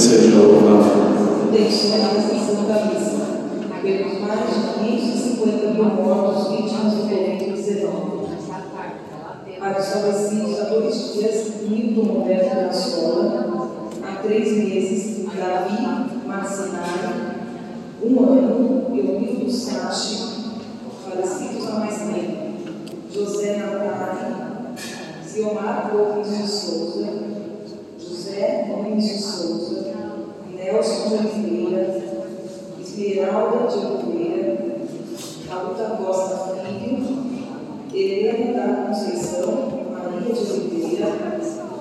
[0.00, 1.50] seja louvado.
[1.52, 2.08] Intenções da
[2.40, 3.20] Santa Missa.
[3.82, 8.00] Pelos mais de 550 mil mortos vítimas do Covid-19.
[9.58, 11.36] Para os falecidos há dois dias,
[11.68, 13.68] Milton Roberto da Sola.
[14.02, 15.82] Há três meses, Davi
[16.26, 17.40] Marcinari.
[18.02, 20.16] Um ano, Eulildo Sachi.
[21.04, 22.40] Falecidos há mais tempo.
[23.12, 24.30] José Natali.
[25.28, 27.06] Ziomar Gomes de Souza.
[27.98, 29.79] José Gomes de Souza.
[30.60, 32.02] Nelson de Oliveira.
[32.78, 34.58] Esmeralda de Oliveira.
[35.48, 37.30] Caluta Costa Filho.
[37.92, 41.06] Helena da Conceição, Maria de Oliveira,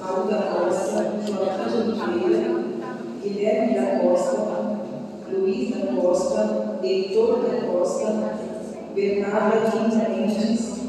[0.01, 2.63] Raul da Costa, Joaquim de Oliveira,
[3.21, 4.79] Guilherme da Costa,
[5.31, 8.33] Luiz da Costa, Heitor da Costa,
[8.95, 10.79] Bernarda Lins Mendes,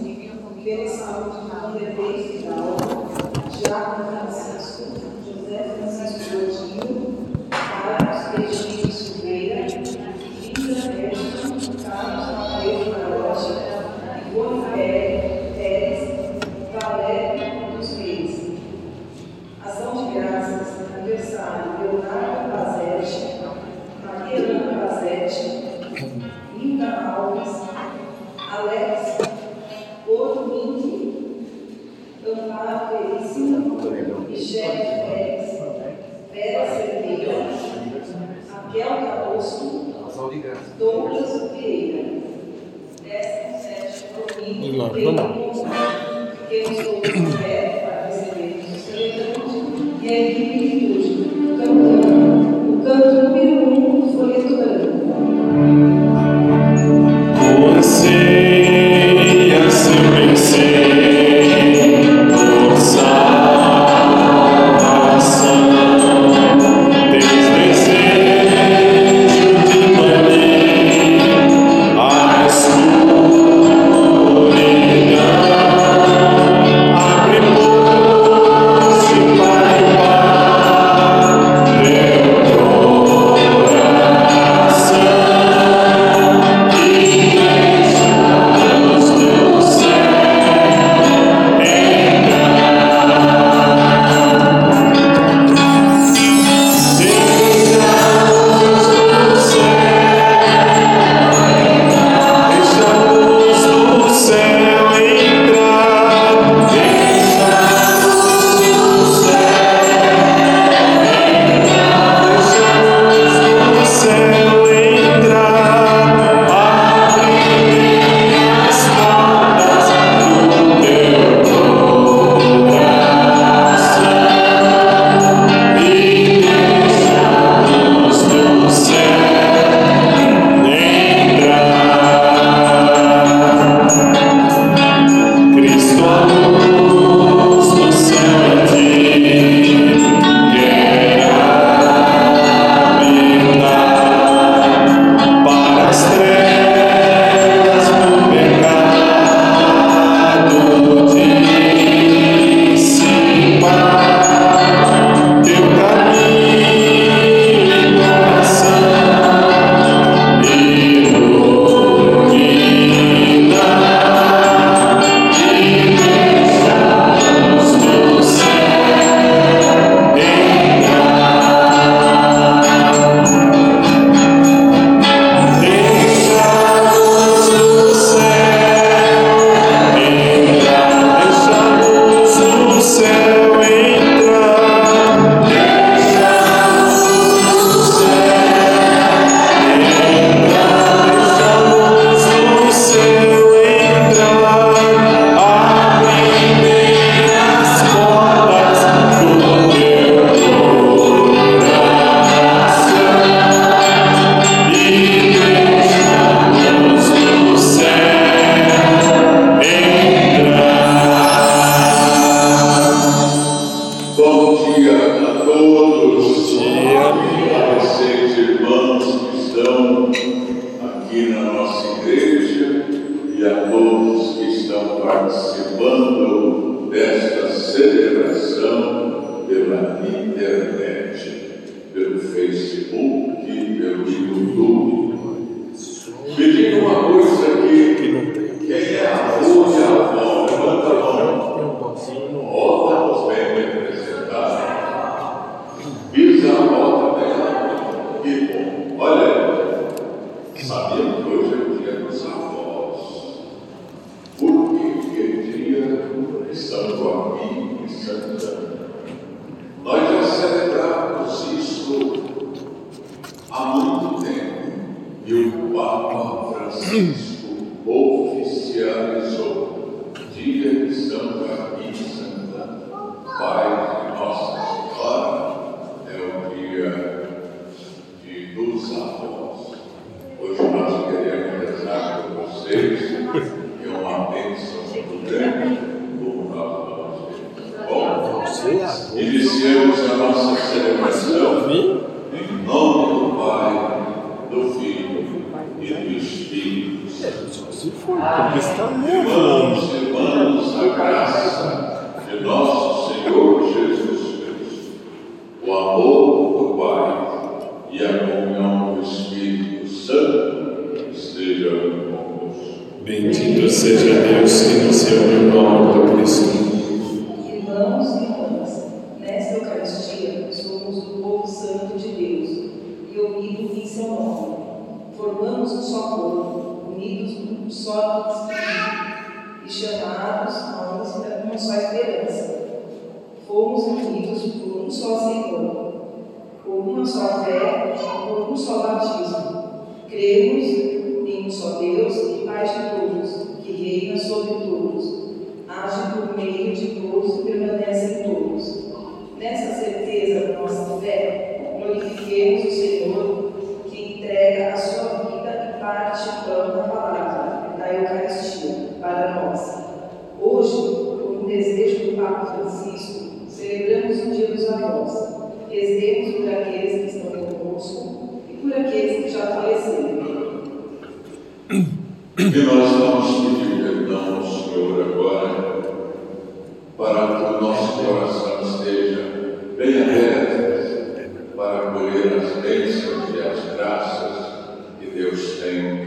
[0.64, 3.10] pela de Vanderlei Fidalgo,
[3.50, 4.84] Jaco Francisco,
[5.26, 5.89] José Francisco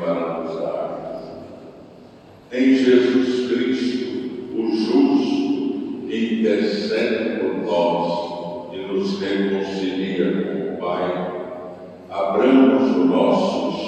[0.04, 0.84] para nos dar.
[2.52, 11.32] Em Jesus Cristo, o justo, intercede por nós e nos reconcilia com o Pai.
[12.10, 13.83] Abramos o nosso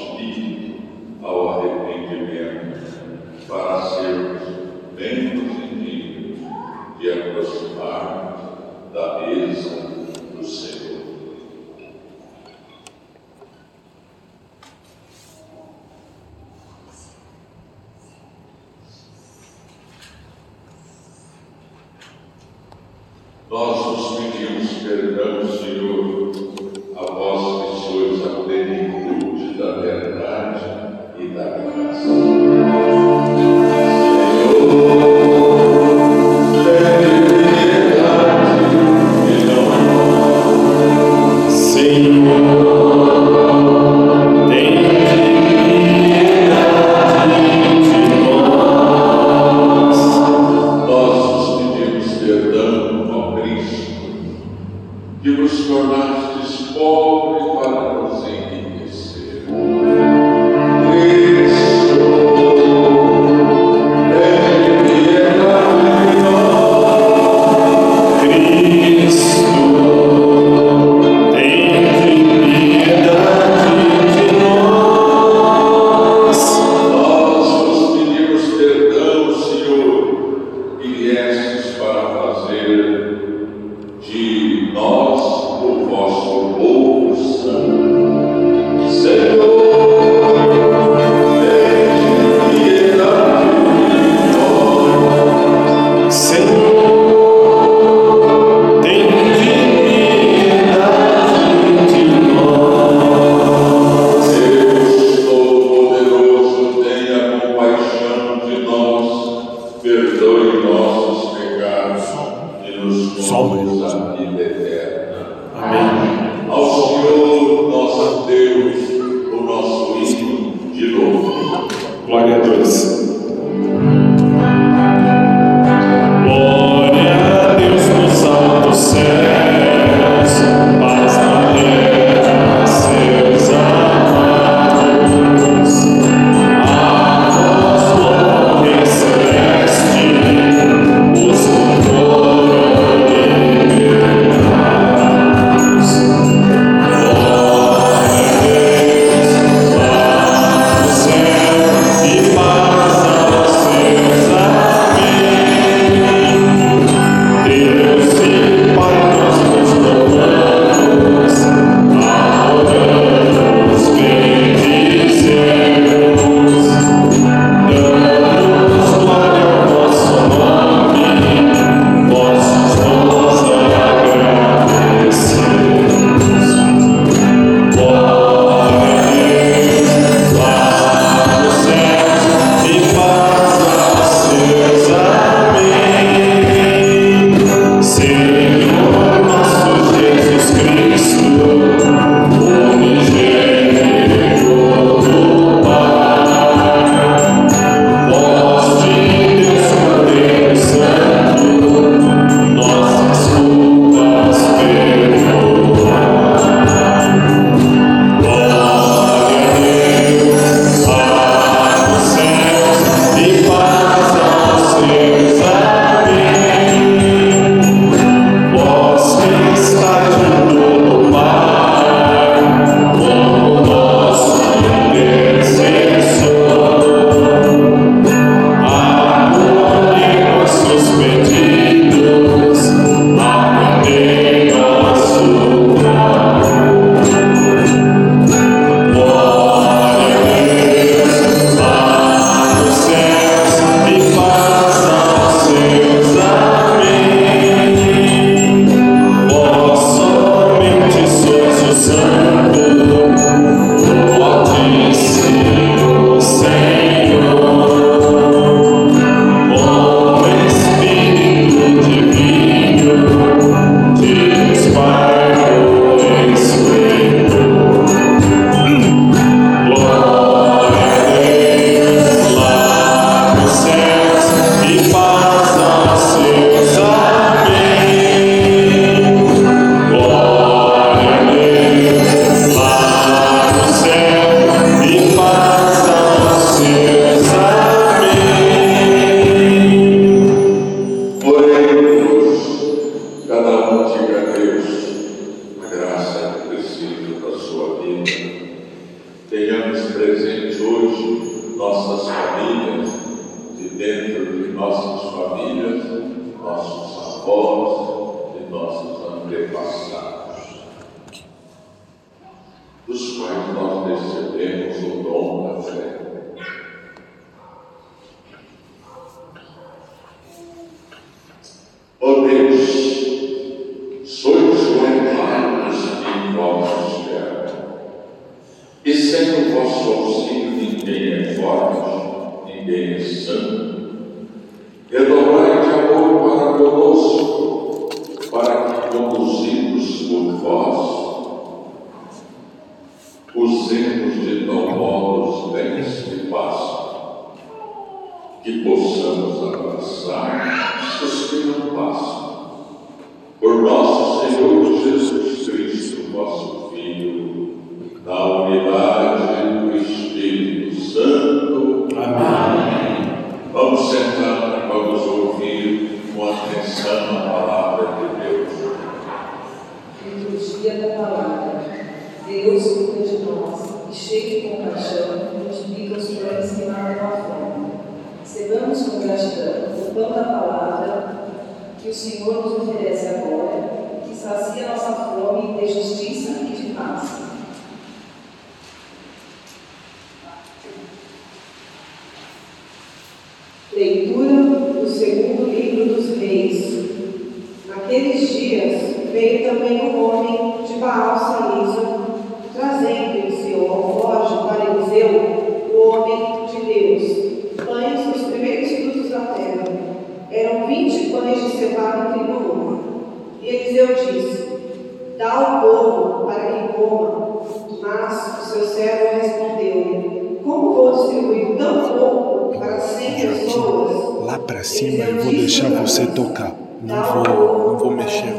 [424.66, 426.52] Cima, eu vou deixar você tocar.
[426.82, 428.34] Não vou, não vou mexer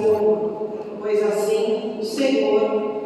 [1.00, 3.02] Pois assim o Senhor,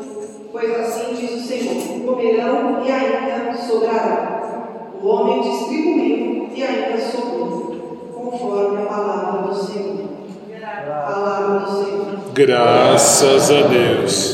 [0.51, 4.91] pois assim diz o Senhor, comerão e ainda sobrará.
[5.03, 10.09] O homem distribuiu e ainda sobrou, conforme a palavra do Senhor.
[10.87, 12.07] Palavra do Senhor.
[12.33, 14.30] Graças a Deus.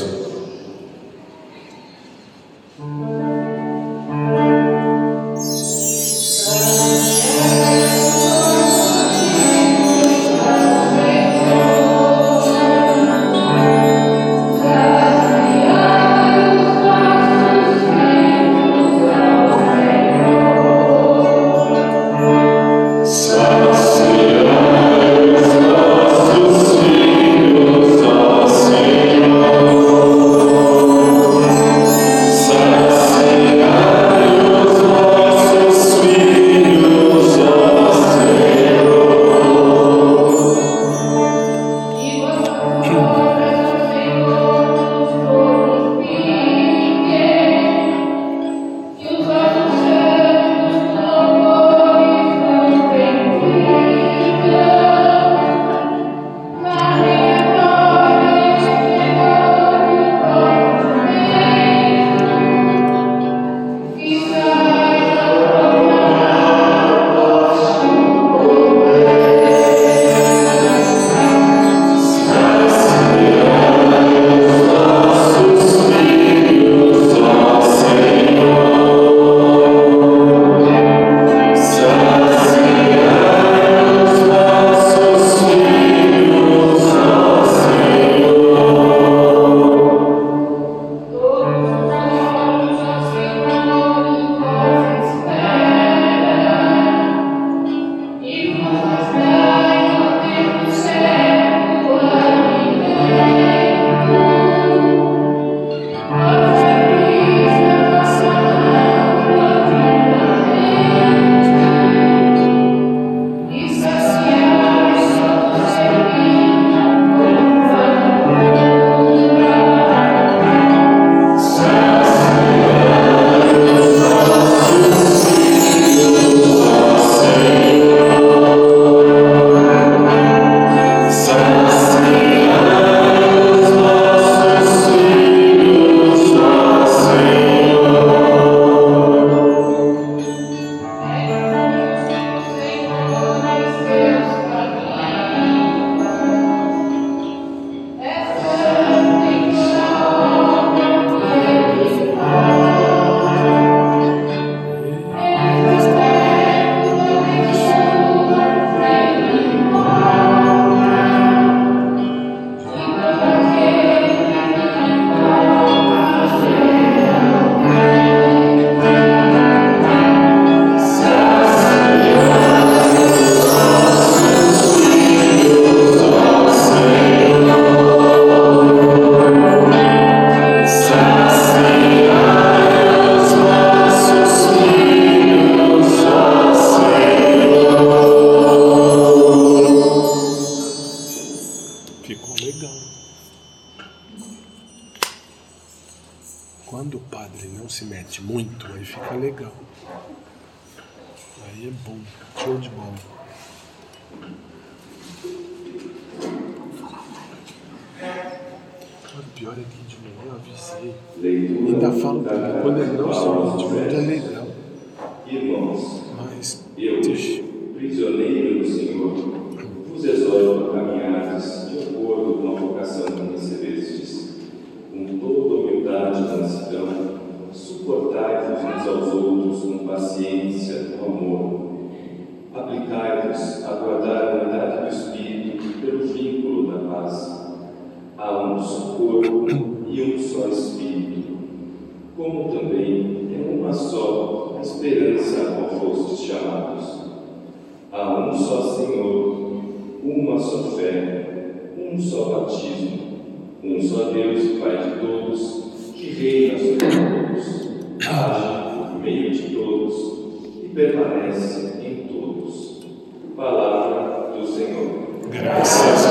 [265.67, 266.06] Graças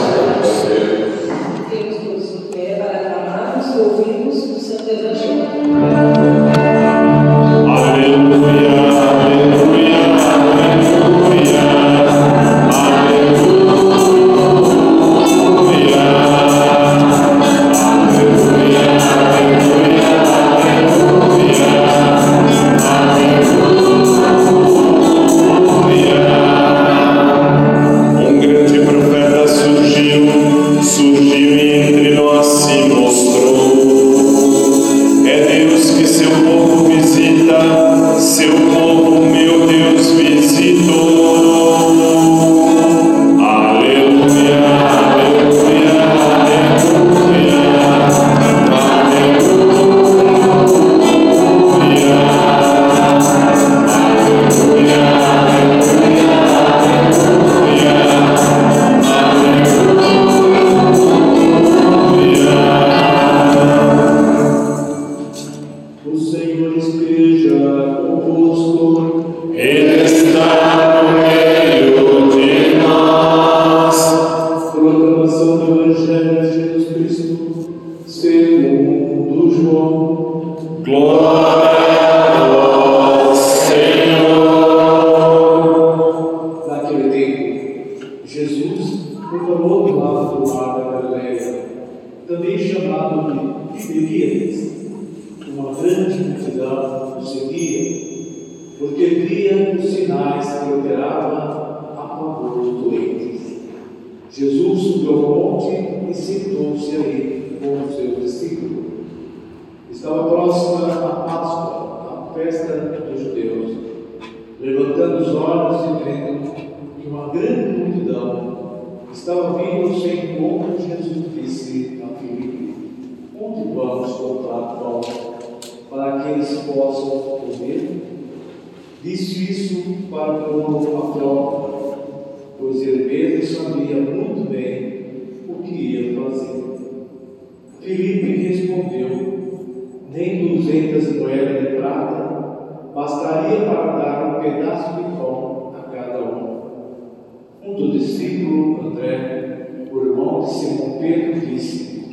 [148.81, 152.05] André, o irmão de Simão Pedro, disse: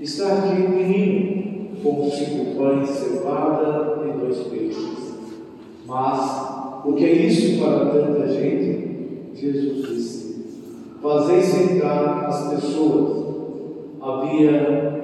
[0.00, 5.14] Está aqui um menino com cinco pães, cevada e dois peixes.
[5.86, 9.30] Mas o que é isso para tanta gente?
[9.34, 10.44] Jesus disse:
[11.02, 13.28] Fazei sentar as pessoas.
[14.00, 14.98] Havia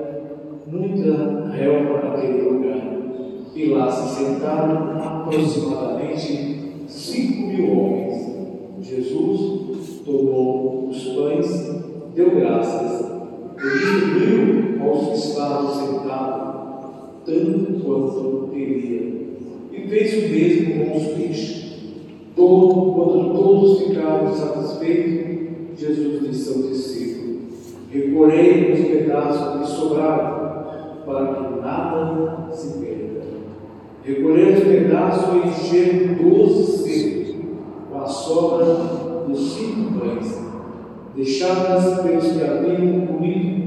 [0.66, 2.80] muita relva naquele lugar.
[3.54, 8.34] E lá se sentaram aproximadamente cinco mil homens.
[8.80, 9.63] Jesus
[10.04, 11.82] tomou os pães,
[12.14, 13.04] deu graças
[13.58, 16.64] e distribuiu aos que estavam sentados,
[17.24, 19.14] tanto quanto queria.
[19.72, 21.64] E fez o mesmo com os peixes.
[22.36, 27.40] Todo, quando todos ficaram satisfeitos, Jesus disse ao discípulo:
[27.90, 30.64] Recolhei os pedaços que sobraram,
[31.06, 33.22] para que nada se perda.
[34.04, 37.36] Recolhei os pedaços e encheram doze cestos,
[37.90, 38.93] com a sobra
[39.28, 40.44] de cinco pães,
[41.14, 43.64] deixadas pelos que a haviam comido.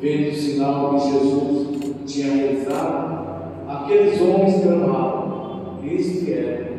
[0.00, 1.68] Vendo o sinal que Jesus
[2.06, 3.26] tinha realizado,
[3.68, 6.72] aqueles homens clamavam: Este é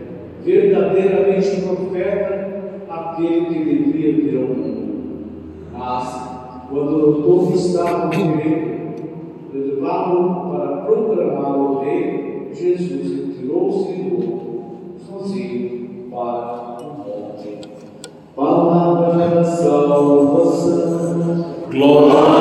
[0.43, 4.89] verdadeiramente profeta, aquele que devia vir ao mundo.
[5.74, 6.30] Mas,
[6.69, 8.80] quando o povo estava querendo
[9.54, 13.89] levá-lo para proclamar o rei, Jesus retirou-se
[15.06, 17.78] sozinho para o monte
[21.69, 22.39] Gloria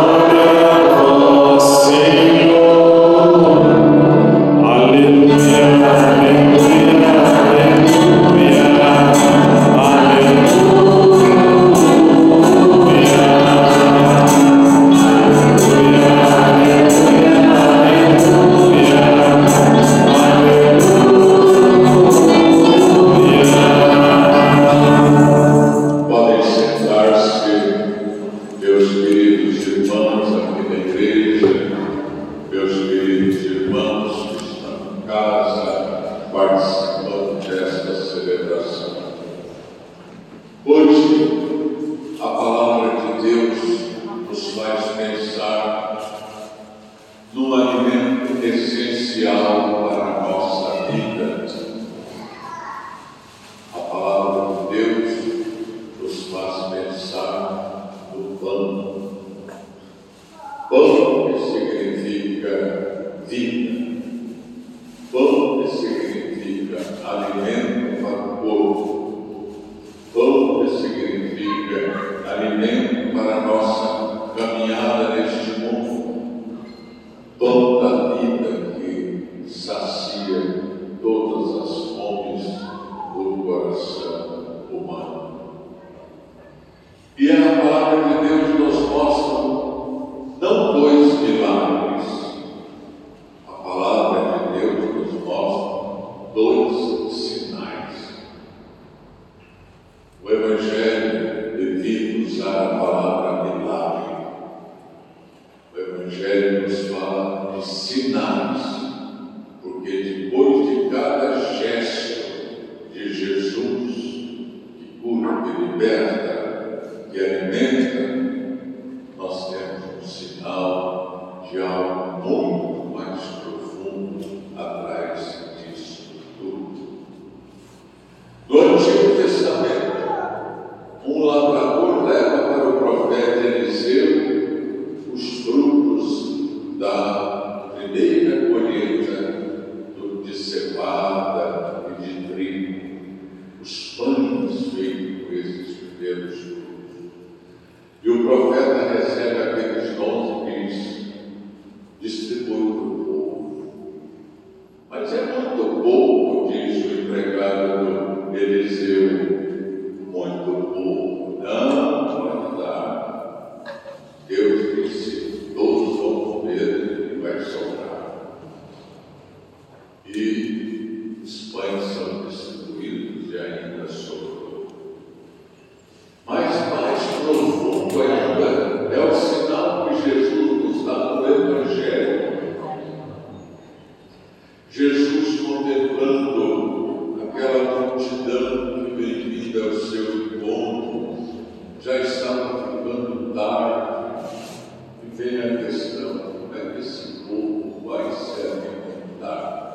[195.19, 199.69] vem a questão, né, como é que esse povo vai ser alimentado.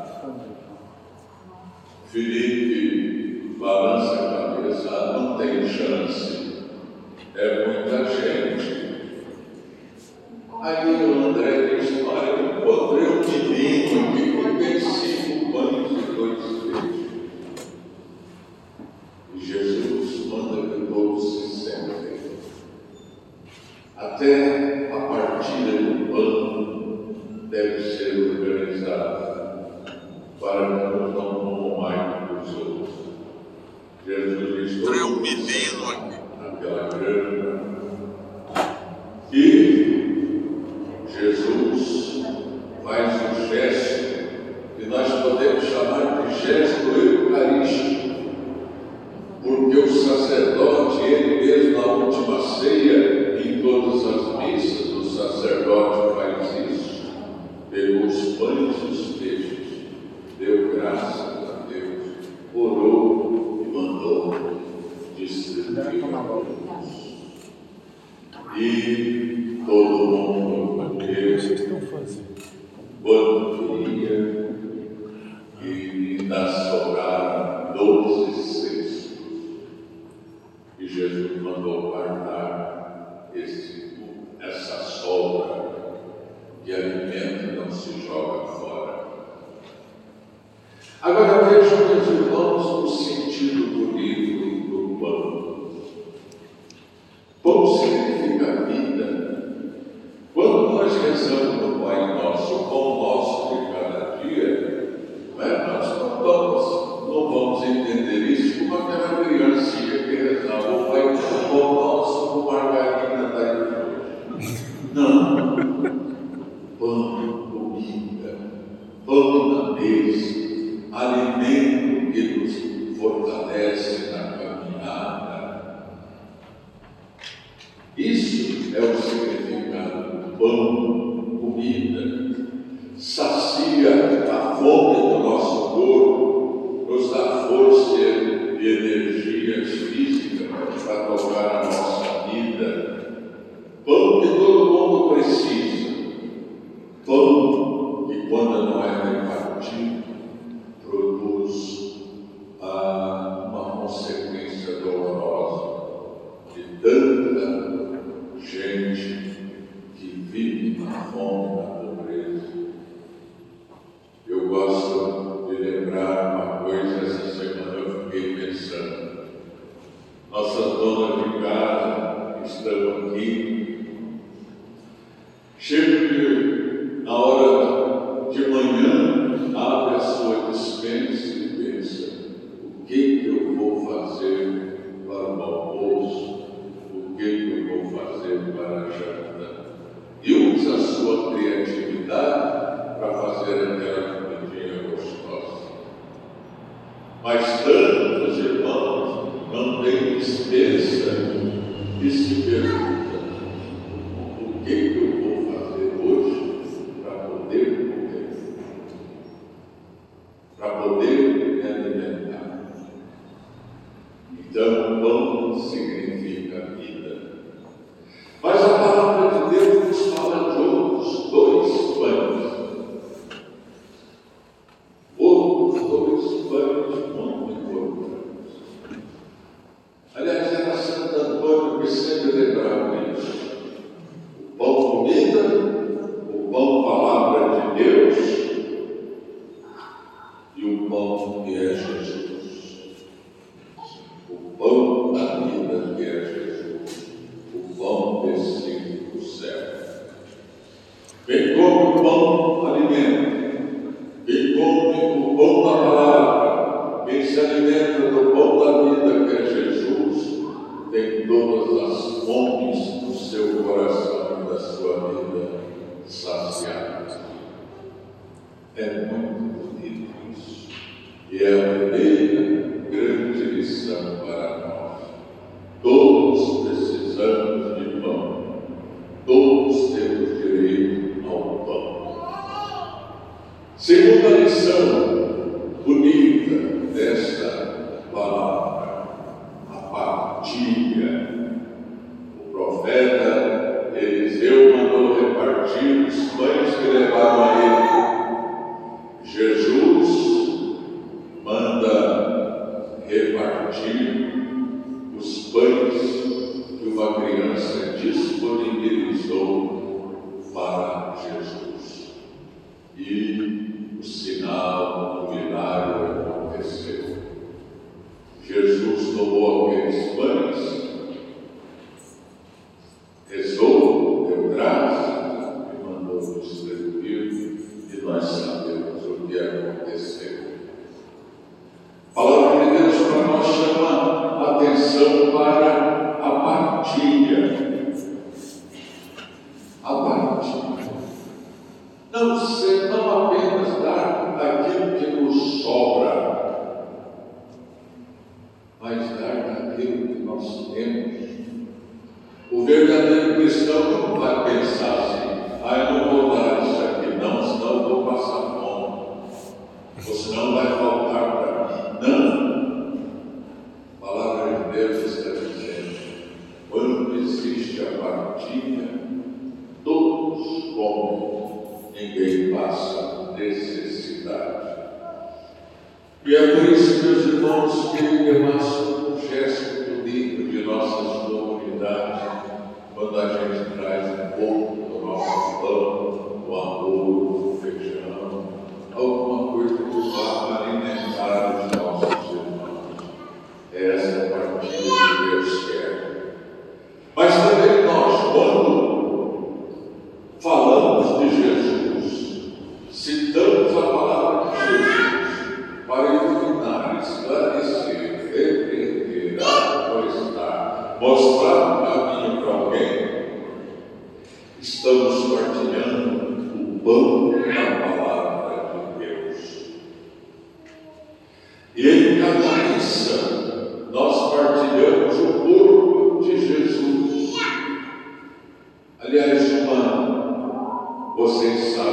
[2.10, 6.64] Felipe balança a cabeça, é não tem chance,
[7.36, 8.83] é muita gente.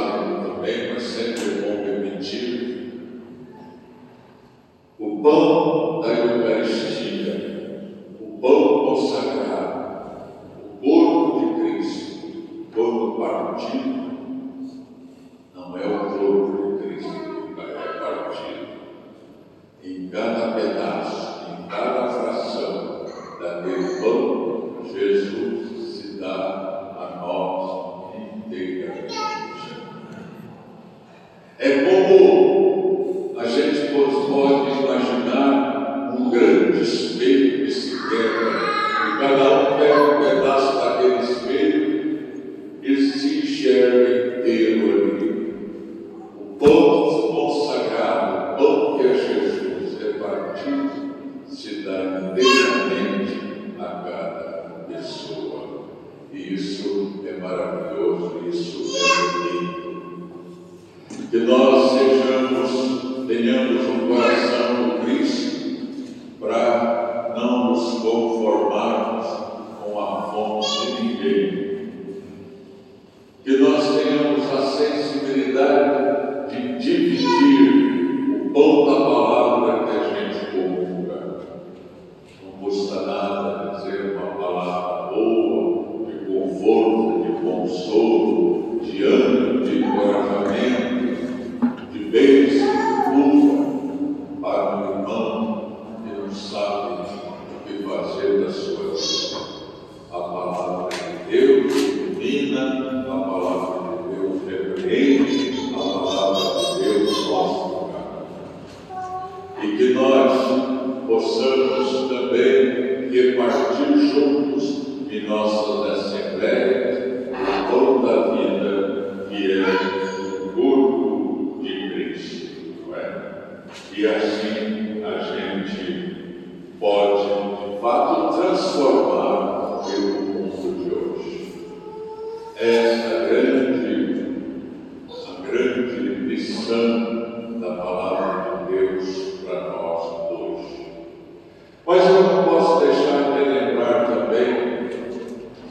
[0.01, 2.91] também, mas sempre é bom repetir.
[4.99, 5.70] O pão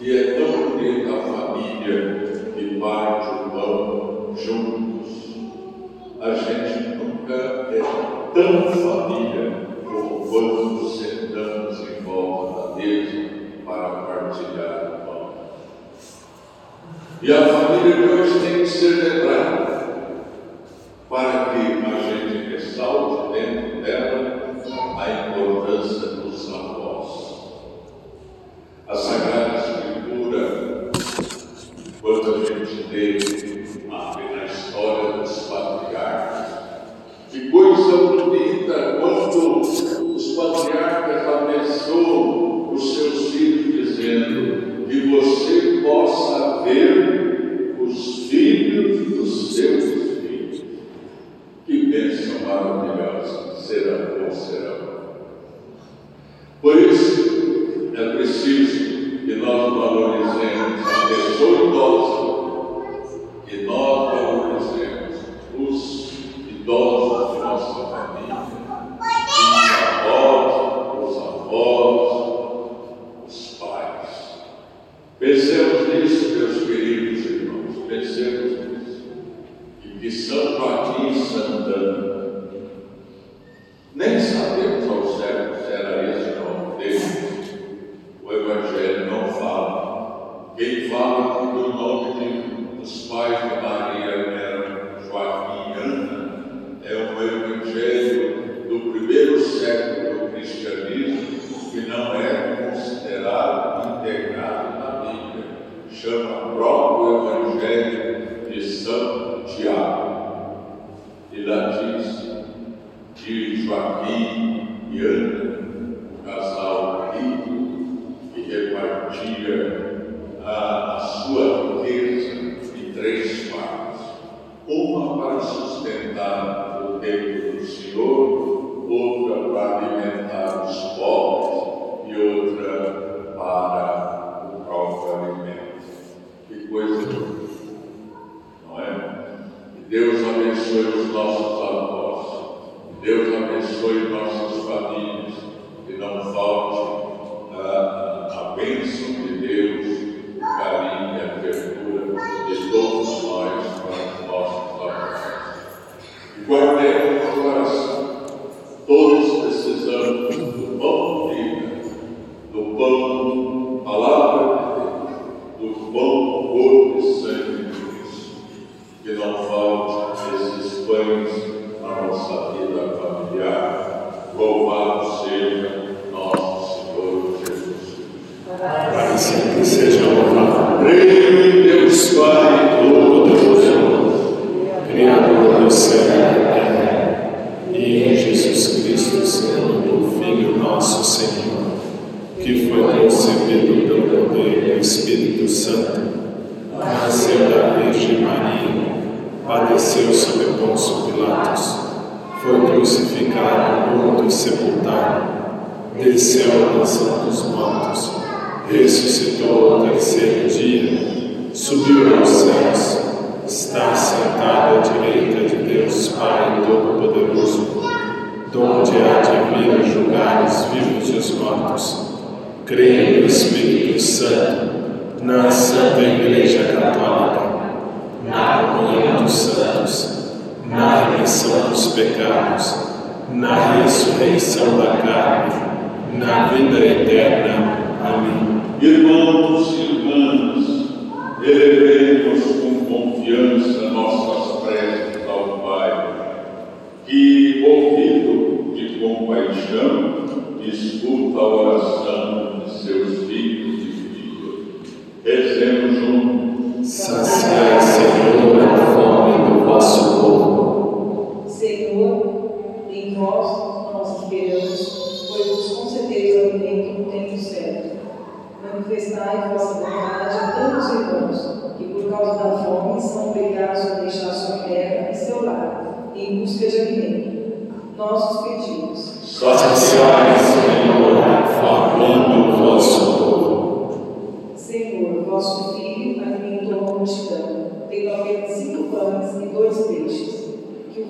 [0.01, 2.22] que é tão bonita a família
[2.57, 5.36] que parte o pão juntos.
[6.18, 7.82] A gente nunca é
[8.32, 13.28] tão família como quando sentamos em volta da mesa
[13.66, 15.34] para partilhar o pão.
[17.20, 19.59] E a família de hoje tem que ser lembrada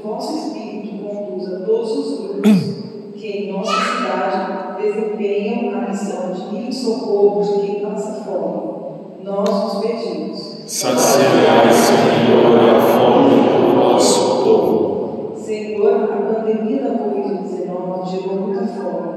[0.02, 2.80] o vosso Espírito conduza todos os grupos
[3.14, 8.80] que em nossa cidade desempenham a missão de ir em socorro de quem passa fome.
[9.22, 10.62] Nós os pedimos.
[10.66, 15.36] Saciai, Senhor, a fome do vosso povo.
[15.36, 19.10] Senhor, a pandemia da Covid-19 gerou muita fome.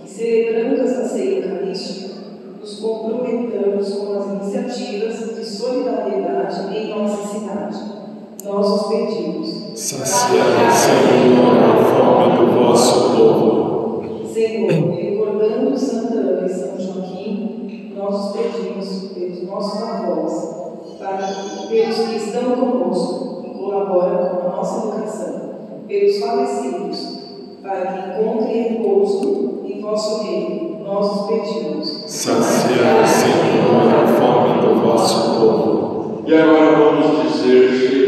[0.00, 2.14] Que celebrando essa ceia eucarística,
[2.60, 7.97] nos comprometamos com as iniciativas de solidariedade em nossa cidade.
[8.44, 9.48] Nós os pedimos.
[9.74, 14.02] Saciai, Senhor, a fome do vosso povo.
[14.32, 20.56] Senhor, recordando Santa Ana e São Joaquim, nós os pedimos pelos nossos avós,
[21.00, 25.50] para que, pelos que estão conosco e colaboram com a nossa educação,
[25.88, 27.18] pelos falecidos,
[27.60, 32.04] para que encontrem repouso em vosso reino, nós os pedimos.
[32.06, 36.22] Saciai, Senhor, a fome do vosso povo.
[36.24, 38.07] E agora vamos dizer,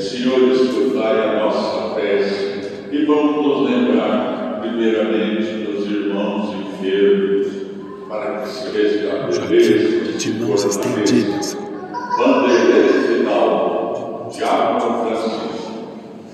[0.00, 7.48] Senhor, escutai a nossa prece e vamos nos lembrar, primeiramente, dos irmãos enfermos,
[8.08, 11.56] para que se restabeleçam de mãos estendidas.
[12.16, 15.72] Vanderlei Fidalgo, Tiago Francisco,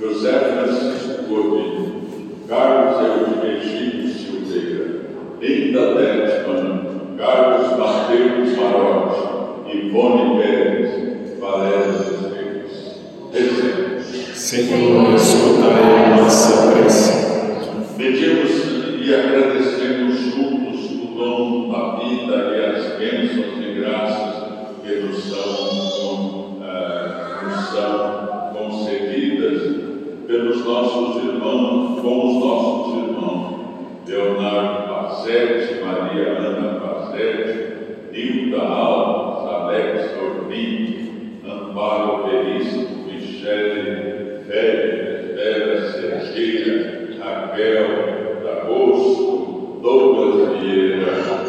[0.00, 2.02] José Francisco Godinho,
[2.48, 5.00] Carlos Eugênio Silveira,
[5.40, 12.36] Linda Detman, Carlos Mateus Marotti, Ivone Pérez, Valéria.
[14.37, 17.11] Senhor, escutai a nossa prece.
[17.97, 24.45] Pedimos e agradecemos juntos o dom da vida e as bênçãos e graças
[24.84, 29.62] que nos são, eh, nos são concedidas
[30.26, 33.55] pelos nossos irmãos, com os nossos irmãos,
[34.07, 43.95] Leonardo Pazetti, Maria Ana Pazetti, Nilda Alves, Alex Dormin, Amparo Veríssimo, Michele
[46.37, 51.45] Cerqueira, Raquel Dagosto, Douglas Vieira,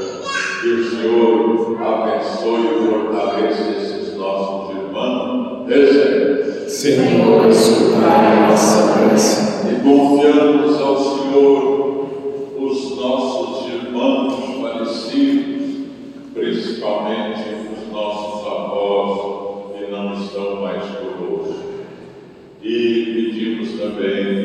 [0.61, 5.67] que o Senhor abençoe e fortaleça esses nossos irmãos.
[5.67, 6.71] Rezemos.
[6.71, 9.67] Senhor, escutai a nossa prece.
[9.67, 12.07] E confiamos ao Senhor
[12.57, 15.87] os nossos irmãos falecidos,
[16.33, 17.41] principalmente
[17.73, 21.67] os nossos avós que não estão mais conosco.
[22.63, 24.36] E pedimos também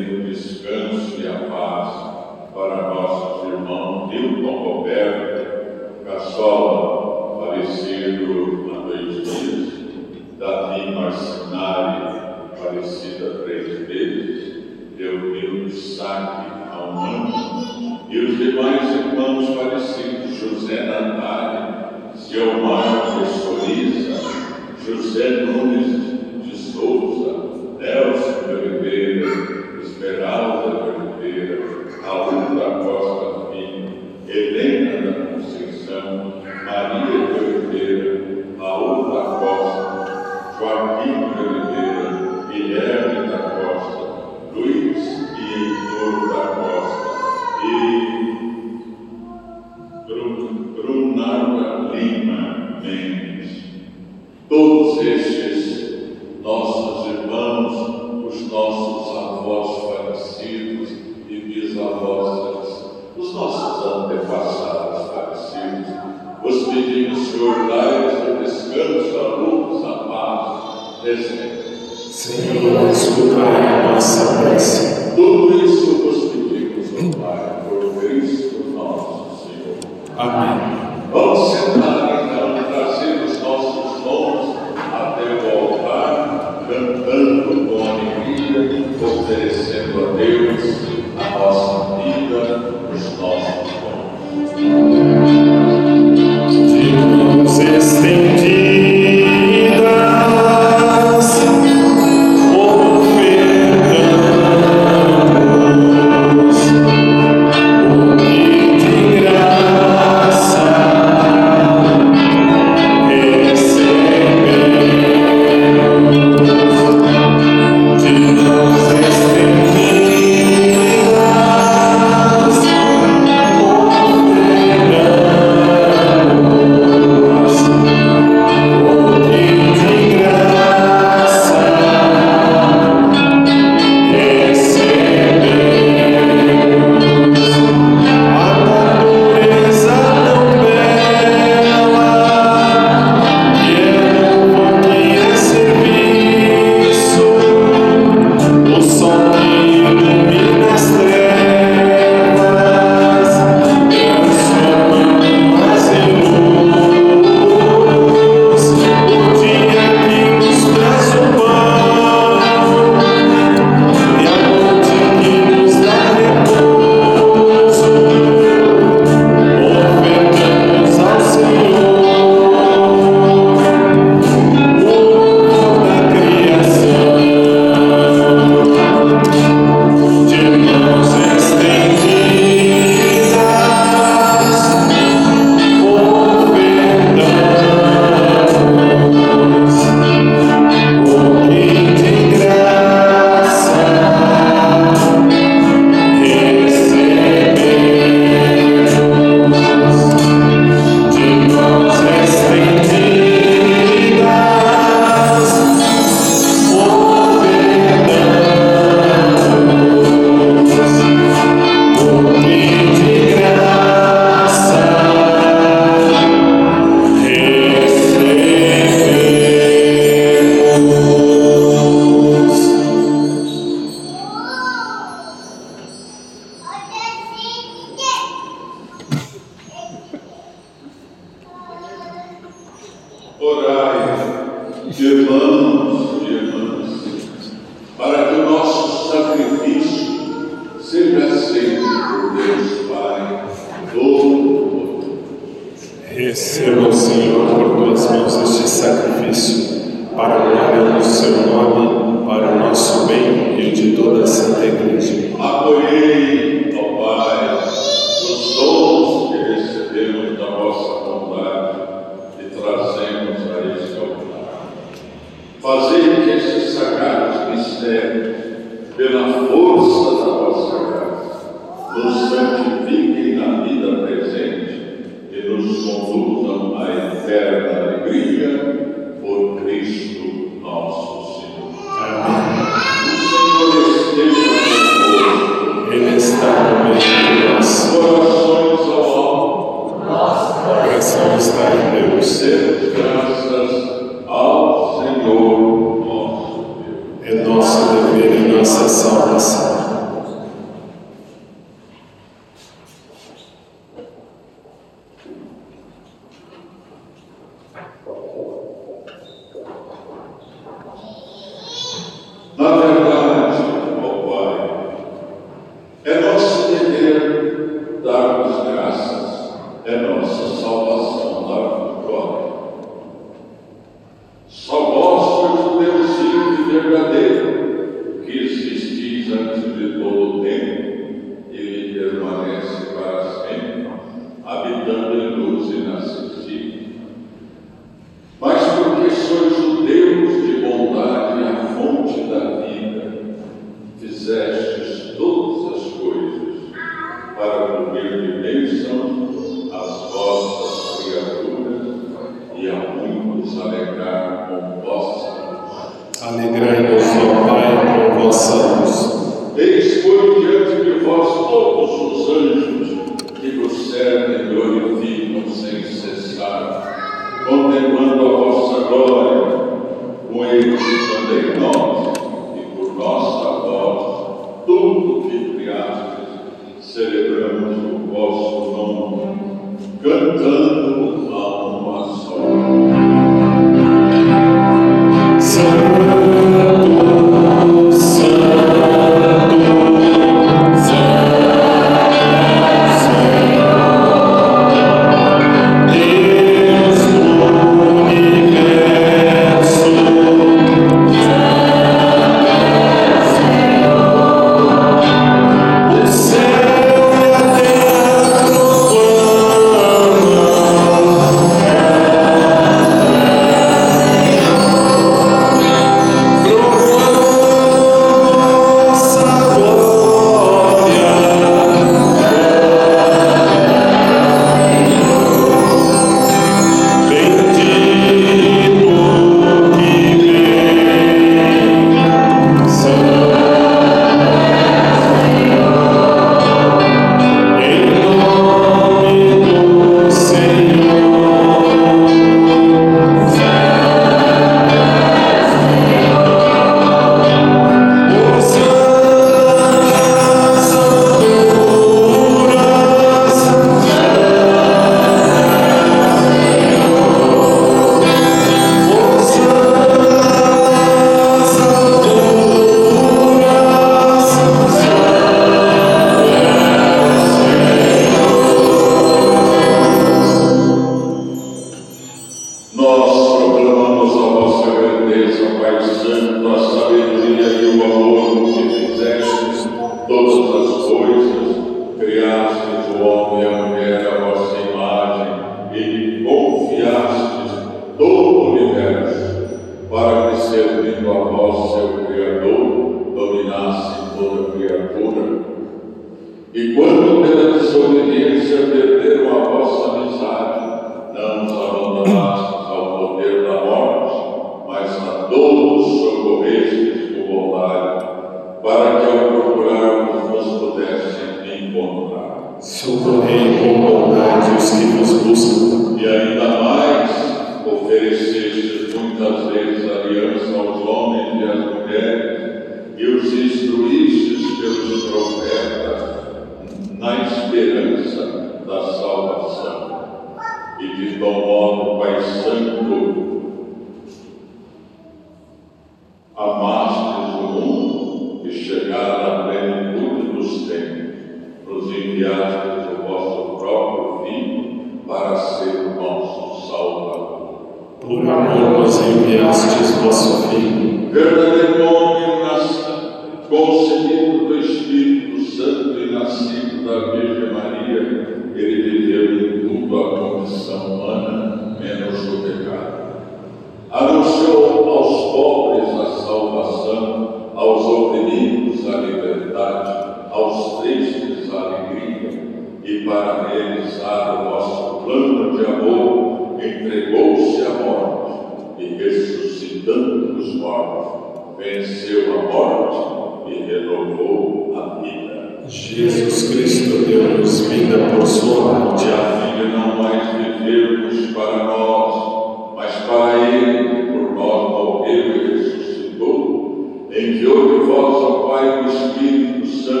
[581.63, 585.63] venceu a morte e renovou a vida.
[585.67, 588.92] Jesus Cristo deu-nos vida por sua morte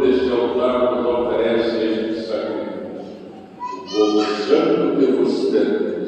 [0.00, 2.80] deste altar nos oferece este sacrifício,
[3.76, 5.99] o povo santo demonstrando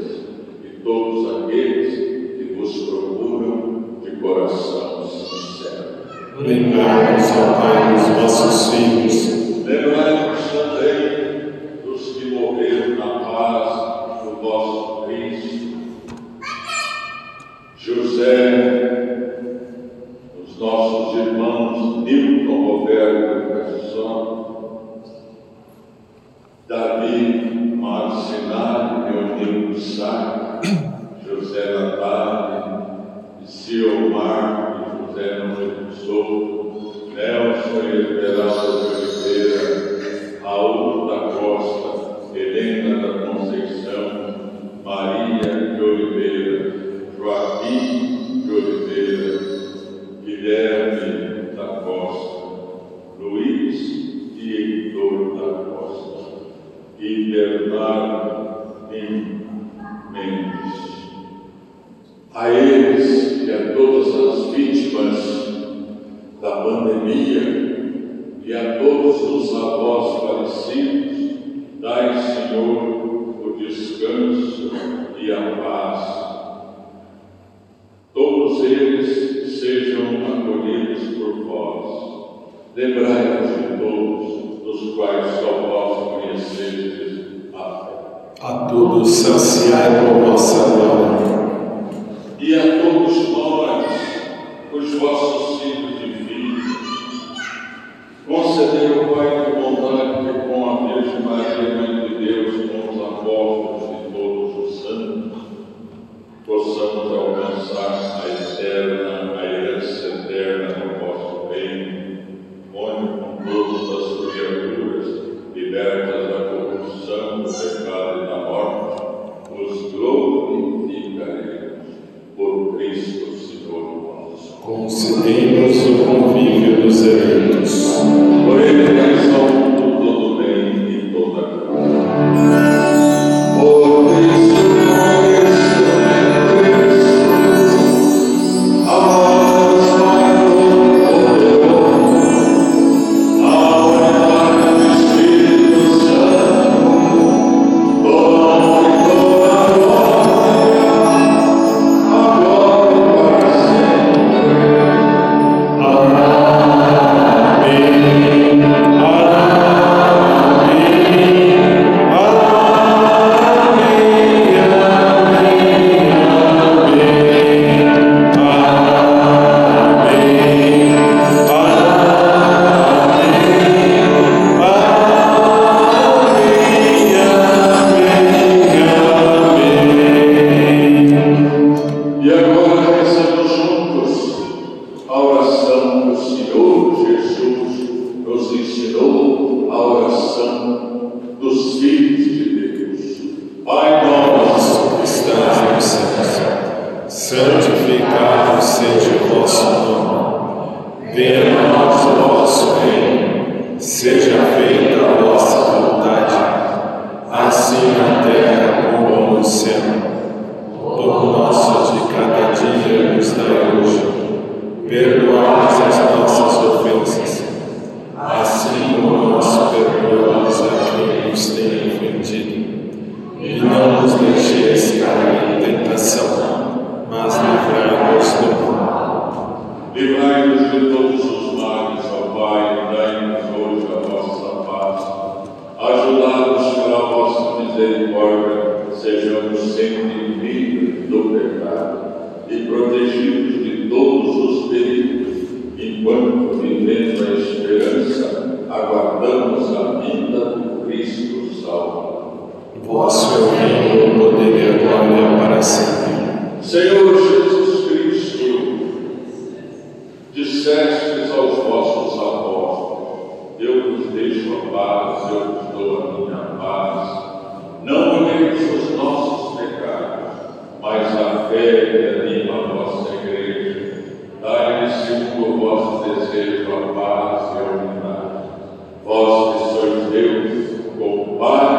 [281.43, 281.72] com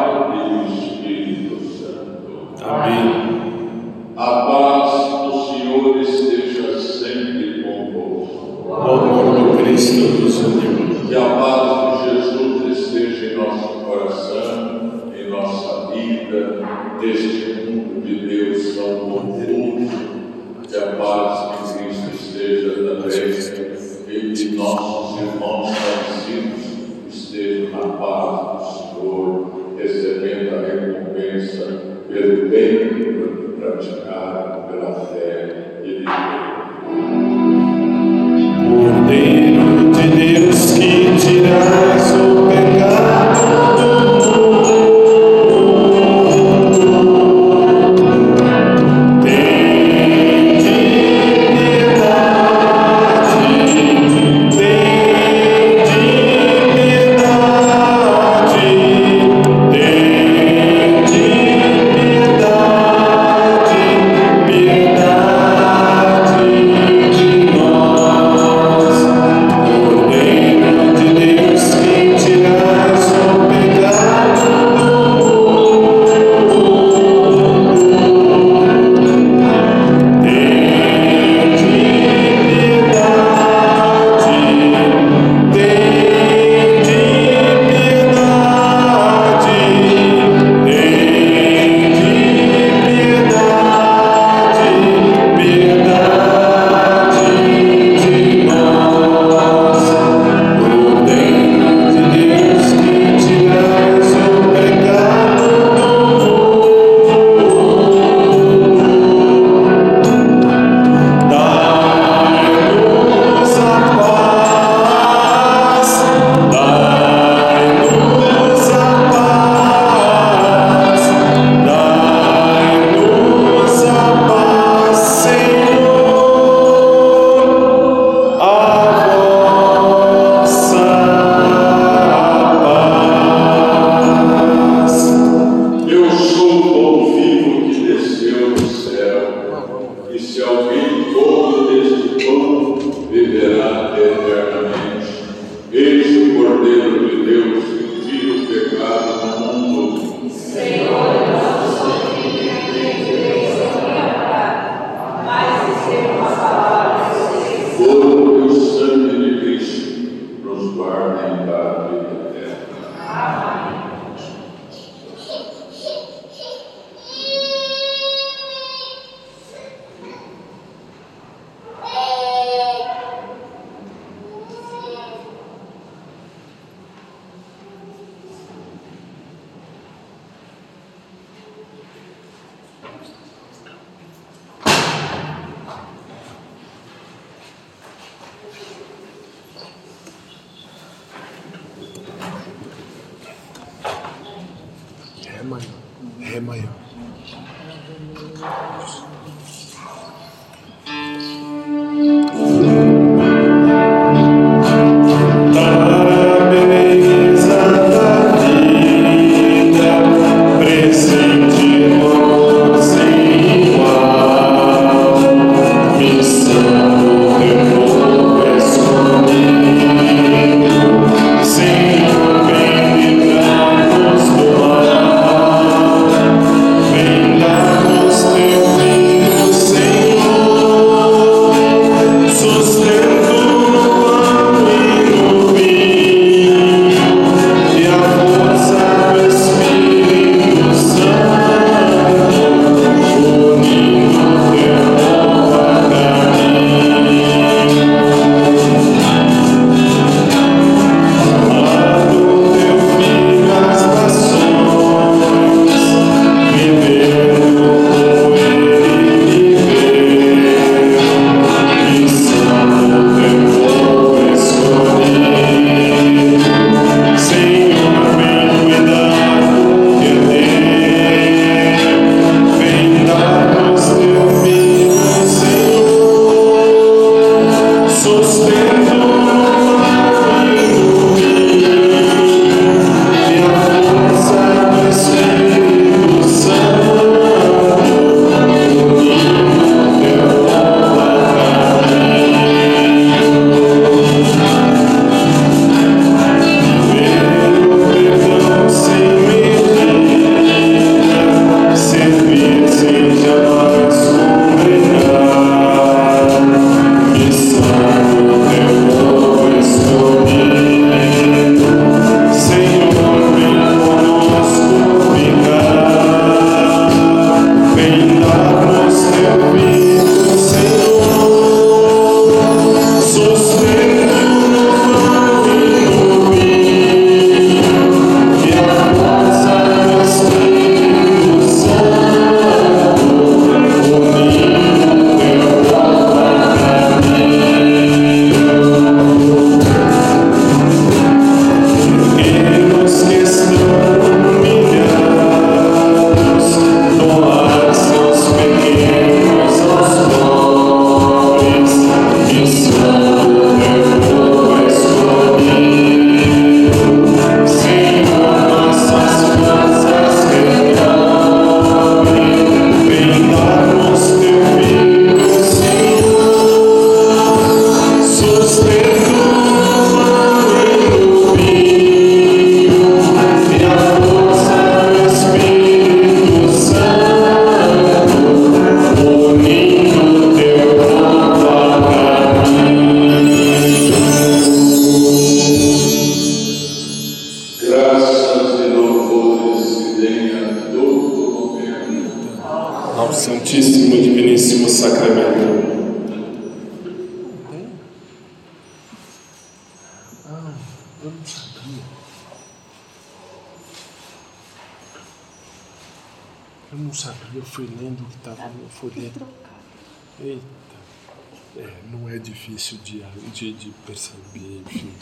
[413.34, 414.92] senti, de perceber, enfim.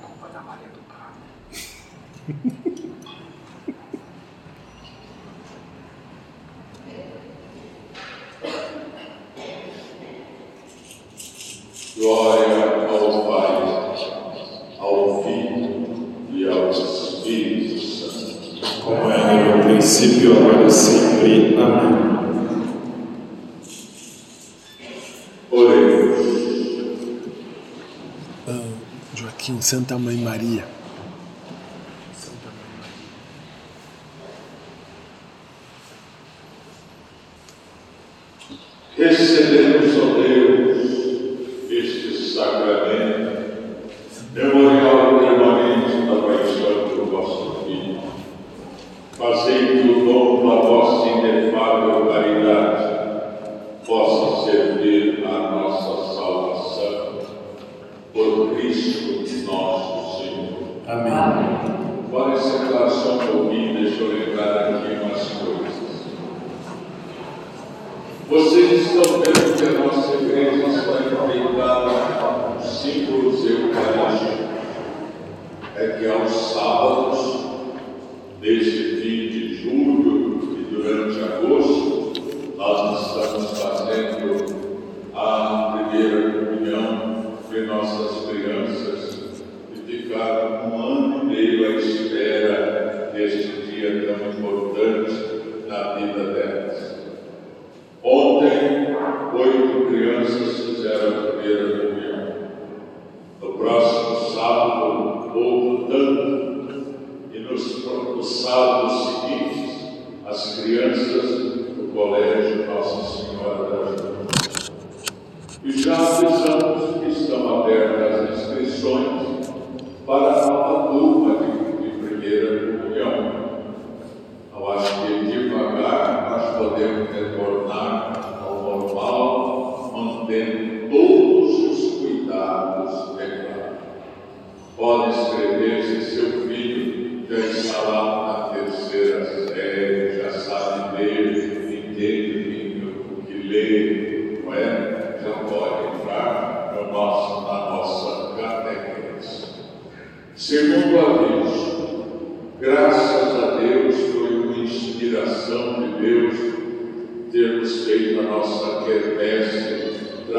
[0.00, 1.22] Culpa da Maria do Carmo.
[11.96, 13.56] Glória ao Pai,
[14.78, 21.56] ao Filho e ao Espírito Santo, como é era no princípio, agora e sempre.
[21.60, 22.11] Amém.
[29.42, 30.81] aqui Santa Mãe Maria.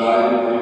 [0.03, 0.52] died